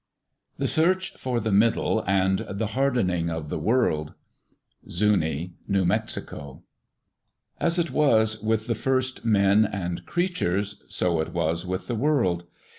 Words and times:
The 0.57 0.67
Search 0.67 1.11
for 1.15 1.39
the 1.39 1.51
Middle 1.51 2.03
and 2.07 2.39
the 2.49 2.69
Hardening 2.73 3.29
of 3.29 3.49
the 3.49 3.59
World 3.59 4.15
Zuni 4.89 5.53
(New 5.67 5.85
Mexico) 5.85 6.63
As 7.59 7.77
it 7.77 7.91
was 7.91 8.41
with 8.41 8.65
the 8.65 8.73
first 8.73 9.23
men 9.23 9.63
and 9.63 10.03
creatures, 10.07 10.83
so 10.89 11.19
it 11.19 11.33
was 11.33 11.67
with 11.67 11.85
the 11.85 11.93
world. 11.93 12.45